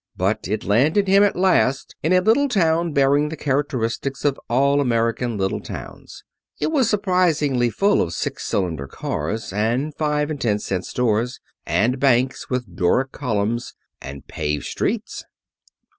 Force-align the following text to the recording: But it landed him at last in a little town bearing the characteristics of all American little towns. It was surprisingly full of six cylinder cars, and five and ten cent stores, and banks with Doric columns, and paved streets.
But 0.17 0.47
it 0.47 0.63
landed 0.63 1.07
him 1.07 1.21
at 1.21 1.35
last 1.35 1.95
in 2.01 2.11
a 2.11 2.21
little 2.21 2.47
town 2.49 2.91
bearing 2.91 3.29
the 3.29 3.37
characteristics 3.37 4.25
of 4.25 4.39
all 4.49 4.81
American 4.81 5.37
little 5.37 5.59
towns. 5.59 6.23
It 6.59 6.71
was 6.71 6.89
surprisingly 6.89 7.69
full 7.69 8.01
of 8.01 8.11
six 8.11 8.43
cylinder 8.43 8.87
cars, 8.87 9.53
and 9.53 9.93
five 9.93 10.31
and 10.31 10.41
ten 10.41 10.57
cent 10.57 10.87
stores, 10.87 11.39
and 11.67 11.99
banks 11.99 12.49
with 12.49 12.75
Doric 12.75 13.11
columns, 13.11 13.75
and 14.01 14.25
paved 14.25 14.65
streets. 14.65 15.23